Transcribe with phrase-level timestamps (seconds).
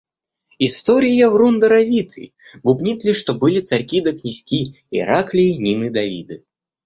[0.57, 6.43] История— врун даровитый, бубнит лишь, что были царьки да князьки: Ираклии, Нины, Давиды.